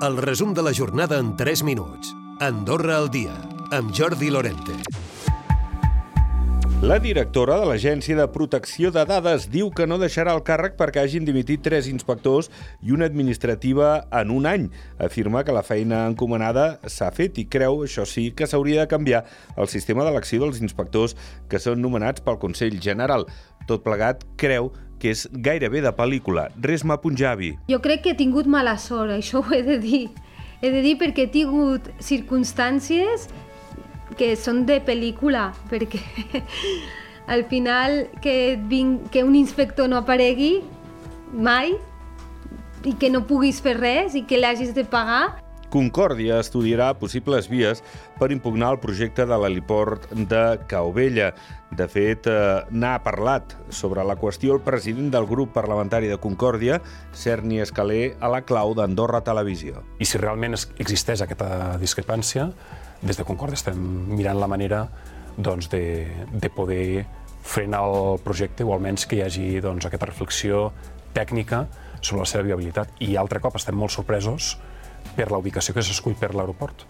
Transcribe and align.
El 0.00 0.16
resum 0.16 0.52
de 0.54 0.62
la 0.62 0.70
jornada 0.72 1.18
en 1.18 1.36
3 1.36 1.64
minuts. 1.64 2.14
Andorra 2.38 2.96
al 2.96 3.08
dia, 3.10 3.32
amb 3.74 3.90
Jordi 3.90 4.30
Lorente. 4.30 4.76
La 6.86 7.00
directora 7.02 7.56
de 7.58 7.66
l'Agència 7.66 8.14
de 8.14 8.28
Protecció 8.30 8.92
de 8.94 9.02
Dades 9.02 9.48
diu 9.50 9.72
que 9.74 9.88
no 9.90 9.98
deixarà 9.98 10.36
el 10.38 10.44
càrrec 10.46 10.76
perquè 10.78 11.02
hagin 11.02 11.26
dimitit 11.26 11.64
tres 11.66 11.88
inspectors 11.90 12.46
i 12.78 12.94
una 12.94 13.08
administrativa 13.10 14.04
en 14.14 14.30
un 14.30 14.46
any. 14.46 14.70
Afirma 15.02 15.42
que 15.42 15.56
la 15.56 15.66
feina 15.66 16.04
encomanada 16.06 16.68
s'ha 16.86 17.10
fet 17.10 17.42
i 17.42 17.48
creu, 17.50 17.82
això 17.82 18.06
sí, 18.06 18.30
que 18.30 18.46
s'hauria 18.46 18.84
de 18.84 18.92
canviar 18.94 19.24
el 19.58 19.66
sistema 19.66 20.06
d'elecció 20.06 20.44
dels 20.46 20.62
inspectors 20.62 21.18
que 21.50 21.58
són 21.58 21.82
nomenats 21.82 22.22
pel 22.22 22.38
Consell 22.38 22.78
General. 22.78 23.26
Tot 23.66 23.82
plegat, 23.82 24.22
creu 24.38 24.70
que 24.98 25.12
és 25.14 25.26
gairebé 25.32 25.82
de 25.84 25.92
pel·lícula. 25.94 26.48
Resma 26.62 26.98
Punjabi. 27.00 27.54
Jo 27.70 27.80
crec 27.84 28.04
que 28.04 28.14
he 28.14 28.18
tingut 28.18 28.46
mala 28.50 28.76
sort, 28.78 29.14
això 29.14 29.42
ho 29.42 29.54
he 29.54 29.62
de 29.66 29.78
dir. 29.82 30.06
He 30.60 30.72
de 30.74 30.82
dir 30.82 30.96
perquè 30.98 31.28
he 31.28 31.32
tingut 31.32 31.86
circumstàncies 32.02 33.28
que 34.18 34.32
són 34.36 34.64
de 34.66 34.80
pel·lícula, 34.82 35.52
perquè 35.70 36.00
al 37.34 37.44
final 37.46 38.08
que, 38.24 38.58
vinc, 38.70 39.10
que 39.14 39.22
un 39.22 39.36
inspector 39.38 39.88
no 39.88 40.00
aparegui 40.02 40.58
mai 41.32 41.76
i 42.88 42.94
que 42.98 43.10
no 43.10 43.24
puguis 43.28 43.60
fer 43.62 43.76
res 43.78 44.16
i 44.18 44.24
que 44.26 44.38
l'hagis 44.40 44.74
de 44.74 44.84
pagar, 44.88 45.38
Concòrdia 45.68 46.38
estudiarà 46.40 46.94
possibles 46.96 47.48
vies 47.52 47.82
per 48.16 48.30
impugnar 48.32 48.70
el 48.72 48.80
projecte 48.80 49.26
de 49.28 49.36
l'heliport 49.36 50.06
de 50.16 50.42
Caovella. 50.70 51.34
De 51.76 51.84
fet, 51.92 52.26
eh, 52.26 52.62
n'ha 52.70 52.94
parlat 53.04 53.52
sobre 53.68 54.04
la 54.04 54.16
qüestió 54.16 54.54
el 54.54 54.62
president 54.64 55.10
del 55.12 55.26
grup 55.26 55.52
parlamentari 55.52 56.08
de 56.08 56.16
Concòrdia, 56.16 56.80
Cerny 57.12 57.60
Escalé, 57.60 58.16
a 58.20 58.28
la 58.32 58.40
clau 58.48 58.72
d'Andorra 58.74 59.20
Televisió. 59.20 59.84
I 59.98 60.04
si 60.08 60.18
realment 60.18 60.56
existeix 60.56 61.20
aquesta 61.20 61.76
discrepància, 61.76 62.48
des 63.02 63.16
de 63.16 63.24
Concòrdia 63.24 63.60
estem 63.60 63.78
mirant 64.08 64.40
la 64.40 64.48
manera 64.48 64.88
doncs, 65.36 65.68
de, 65.68 66.08
de 66.32 66.50
poder 66.50 67.04
frenar 67.42 67.84
el 67.84 68.18
projecte 68.24 68.64
o 68.64 68.72
almenys 68.72 69.06
que 69.06 69.16
hi 69.16 69.22
hagi 69.22 69.60
doncs, 69.60 69.84
aquesta 69.86 70.08
reflexió 70.08 70.72
tècnica 71.12 71.66
sobre 72.00 72.22
la 72.24 72.26
seva 72.26 72.44
viabilitat. 72.48 72.96
I 73.04 73.16
altre 73.16 73.40
cop 73.40 73.56
estem 73.60 73.76
molt 73.76 73.92
sorpresos 73.92 74.56
per 75.16 75.30
la 75.32 75.42
ubicació 75.42 75.74
que 75.74 75.84
s'escull 75.84 76.18
per 76.18 76.34
l'aeroport. 76.34 76.86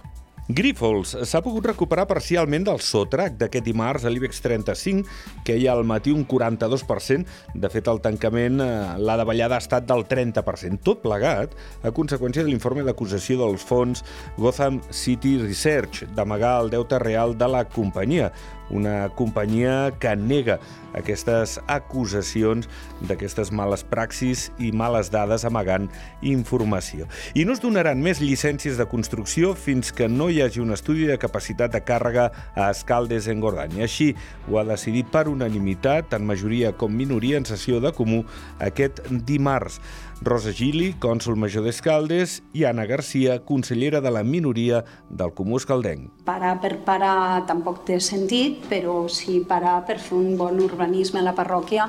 Grífols 0.48 1.10
s'ha 1.28 1.42
pogut 1.44 1.66
recuperar 1.68 2.06
parcialment 2.08 2.64
del 2.64 2.78
sotrac 2.80 3.34
d'aquest 3.36 3.66
dimarts 3.66 4.06
a 4.08 4.12
l'IBEX 4.12 4.38
35, 4.40 5.02
que 5.44 5.58
hi 5.60 5.66
ha 5.68 5.74
al 5.76 5.84
matí 5.84 6.08
un 6.08 6.22
42%. 6.24 7.28
De 7.52 7.68
fet, 7.68 7.90
el 7.92 8.00
tancament, 8.00 8.56
eh, 8.64 8.70
la 8.96 9.18
davallada 9.20 9.58
ha 9.58 9.60
estat 9.60 9.84
del 9.84 10.06
30%. 10.08 10.80
Tot 10.88 11.02
plegat 11.04 11.52
a 11.84 11.92
conseqüència 11.92 12.46
de 12.46 12.48
l'informe 12.48 12.86
d'acusació 12.86 13.36
dels 13.42 13.60
fons 13.60 14.00
Gotham 14.38 14.80
City 14.88 15.36
Research 15.42 16.06
d'amagar 16.16 16.62
el 16.62 16.72
deute 16.72 16.96
real 17.04 17.36
de 17.36 17.52
la 17.52 17.66
companyia 17.68 18.32
una 18.70 19.08
companyia 19.16 19.92
que 20.00 20.14
nega 20.16 20.58
aquestes 20.98 21.58
acusacions 21.68 22.68
d'aquestes 23.08 23.52
males 23.52 23.84
praxis 23.84 24.48
i 24.58 24.72
males 24.72 25.12
dades 25.12 25.44
amagant 25.48 25.88
informació. 26.22 27.06
I 27.34 27.44
no 27.44 27.54
es 27.54 27.62
donaran 27.62 28.02
més 28.02 28.22
llicències 28.24 28.78
de 28.80 28.88
construcció 28.88 29.54
fins 29.54 29.92
que 29.92 30.08
no 30.08 30.30
hi 30.30 30.42
hagi 30.42 30.62
un 30.64 30.72
estudi 30.74 31.06
de 31.08 31.18
capacitat 31.20 31.74
de 31.74 31.82
càrrega 31.84 32.30
a 32.54 32.70
Escaldes 32.72 33.28
en 33.28 33.40
Gordany. 33.44 33.80
Així 33.84 34.14
ho 34.48 34.58
ha 34.58 34.66
decidit 34.68 35.10
per 35.12 35.28
unanimitat, 35.28 36.10
tant 36.14 36.26
majoria 36.26 36.72
com 36.72 36.92
minoria, 36.94 37.38
en 37.38 37.48
sessió 37.48 37.82
de 37.84 37.92
comú 37.94 38.24
aquest 38.64 39.04
dimarts. 39.28 39.80
Rosa 40.18 40.50
Gili, 40.50 40.96
cònsul 40.98 41.36
major 41.38 41.62
d'Escaldes, 41.62 42.40
i 42.50 42.64
Anna 42.66 42.88
Garcia, 42.90 43.36
consellera 43.46 44.00
de 44.02 44.10
la 44.10 44.24
minoria 44.26 44.80
del 45.10 45.30
Comú 45.30 45.60
Escaldenc. 45.60 46.08
Parar 46.26 46.56
per 46.58 46.72
parar 46.82 47.44
tampoc 47.46 47.84
té 47.86 48.00
sentit, 48.02 48.57
però 48.68 49.04
sí 49.12 49.40
parar 49.46 49.80
per 49.86 49.98
fer 50.02 50.16
un 50.18 50.36
bon 50.38 50.58
urbanisme 50.64 51.20
a 51.20 51.26
la 51.26 51.34
parròquia 51.36 51.88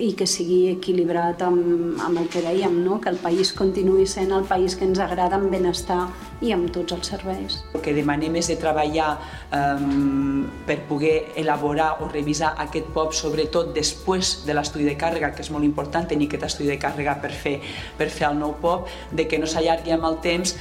i 0.00 0.12
que 0.16 0.26
sigui 0.28 0.70
equilibrat 0.70 1.42
amb, 1.42 1.98
amb 2.00 2.20
el 2.22 2.28
que 2.30 2.42
dèiem, 2.44 2.76
no? 2.84 3.00
que 3.02 3.10
el 3.10 3.18
país 3.20 3.50
continuï 3.56 4.06
sent 4.08 4.30
el 4.32 4.46
país 4.48 4.76
que 4.78 4.86
ens 4.86 5.00
agrada 5.02 5.36
amb 5.36 5.50
benestar 5.52 6.04
i 6.40 6.54
amb 6.54 6.70
tots 6.72 6.94
els 6.96 7.10
serveis. 7.12 7.58
El 7.74 7.84
que 7.84 7.94
demanem 7.96 8.38
és 8.40 8.48
de 8.52 8.56
treballar 8.60 9.10
um, 9.56 10.46
per 10.66 10.80
poder 10.88 11.32
elaborar 11.40 11.90
o 12.00 12.08
revisar 12.08 12.54
aquest 12.64 12.90
POP, 12.94 13.14
sobretot 13.18 13.74
després 13.76 14.38
de 14.46 14.56
l'estudi 14.56 14.88
de 14.88 14.96
càrrega, 15.00 15.34
que 15.34 15.44
és 15.44 15.52
molt 15.52 15.66
important 15.66 16.08
tenir 16.08 16.30
aquest 16.30 16.48
estudi 16.52 16.70
de 16.72 16.80
càrrega 16.80 17.18
per 17.20 17.34
fer, 17.34 17.58
per 17.98 18.08
fer 18.08 18.30
el 18.30 18.38
nou 18.40 18.56
POP, 18.62 18.88
de 19.12 19.26
que 19.28 19.42
no 19.42 19.50
s'allargui 19.50 19.96
amb 19.96 20.06
el 20.08 20.20
temps 20.24 20.56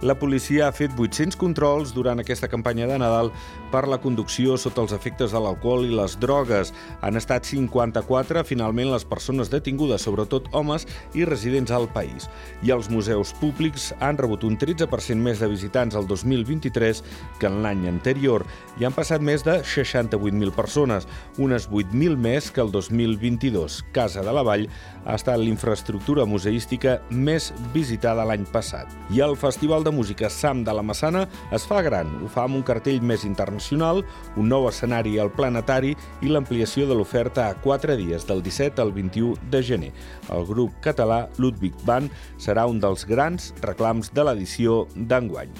la 0.00 0.14
policia 0.16 0.66
ha 0.68 0.72
fet 0.72 0.94
800 0.96 1.36
controls 1.36 1.90
durant 1.92 2.22
aquesta 2.22 2.48
campanya 2.48 2.86
de 2.88 2.96
Nadal 3.00 3.28
per 3.70 3.82
la 3.88 3.98
conducció 4.00 4.56
sota 4.56 4.80
els 4.80 4.94
efectes 4.96 5.34
de 5.34 5.40
l'alcohol 5.42 5.84
i 5.84 5.92
les 5.92 6.14
drogues. 6.20 6.72
Han 7.04 7.20
estat 7.20 7.44
54, 7.44 8.40
finalment, 8.48 8.88
les 8.94 9.04
persones 9.04 9.50
detingudes, 9.52 10.06
sobretot 10.06 10.48
homes 10.56 10.86
i 11.12 11.26
residents 11.28 11.72
al 11.76 11.88
país. 11.92 12.30
I 12.64 12.72
els 12.72 12.88
museus 12.88 13.34
públics 13.42 13.90
han 14.00 14.16
rebut 14.16 14.46
un 14.48 14.56
13% 14.58 15.20
més 15.20 15.42
de 15.44 15.50
visitants 15.52 15.98
el 15.98 16.08
2023 16.08 17.02
que 17.38 17.50
en 17.50 17.60
l'any 17.64 17.84
anterior 17.92 18.46
i 18.80 18.88
han 18.88 18.96
passat 18.96 19.20
més 19.20 19.44
de 19.44 19.58
68.000 19.60 20.56
persones, 20.56 21.06
unes 21.36 21.68
8.000 21.68 22.16
més 22.16 22.48
que 22.50 22.64
el 22.64 22.72
2022. 22.72 23.82
Casa 23.92 24.24
de 24.24 24.32
la 24.32 24.46
Vall 24.46 24.66
ha 25.04 25.20
estat 25.20 25.40
l'infraestructura 25.40 26.24
museística 26.24 26.98
més 27.10 27.50
visitada 27.74 28.24
l'any 28.24 28.48
passat. 28.48 28.88
I 29.12 29.20
el 29.24 29.36
Festival 29.40 29.84
de 29.84 29.89
de 29.90 29.96
música 29.96 30.30
Sam 30.30 30.62
de 30.64 30.72
la 30.72 30.82
Massana 30.82 31.28
es 31.50 31.66
fa 31.66 31.82
gran. 31.82 32.08
Ho 32.22 32.28
fa 32.30 32.44
amb 32.46 32.60
un 32.60 32.62
cartell 32.66 33.02
més 33.02 33.24
internacional, 33.26 34.04
un 34.38 34.48
nou 34.48 34.68
escenari 34.70 35.18
al 35.18 35.32
planetari 35.34 35.96
i 36.22 36.30
l'ampliació 36.30 36.86
de 36.86 36.94
l'oferta 36.94 37.48
a 37.48 37.56
quatre 37.58 37.96
dies, 37.98 38.26
del 38.28 38.42
17 38.46 38.82
al 38.82 38.94
21 38.94 39.50
de 39.50 39.62
gener. 39.62 39.92
El 40.30 40.46
grup 40.46 40.78
català 40.84 41.26
Ludwig 41.38 41.74
Band 41.84 42.12
serà 42.38 42.68
un 42.70 42.80
dels 42.80 43.06
grans 43.08 43.50
reclams 43.64 44.12
de 44.14 44.26
l'edició 44.26 44.84
d'enguany. 44.94 45.50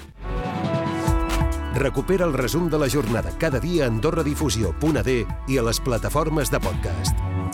Recupera 1.75 2.27
el 2.27 2.33
resum 2.35 2.69
de 2.69 2.79
la 2.79 2.89
jornada 2.91 3.31
cada 3.39 3.59
dia 3.59 3.85
a 3.85 3.91
AndorraDifusió.d 3.91 5.19
i 5.47 5.57
a 5.57 5.67
les 5.67 5.79
plataformes 5.79 6.51
de 6.51 6.59
podcast. 6.59 7.50